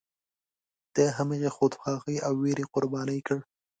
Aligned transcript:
د 0.95 0.97
همغې 1.17 1.49
خودخواهۍ 1.55 2.17
او 2.27 2.33
ویرې 2.43 2.65
قرباني 2.73 3.19
کړ. 3.27 3.39